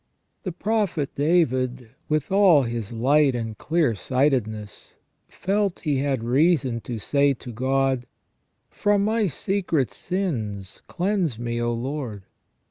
[0.41, 4.95] The prophet David, with all his light and clear sightedness,
[5.27, 8.07] felt he had reason to say to God:"
[8.81, 12.23] From my secret sins cleanse me, O Lord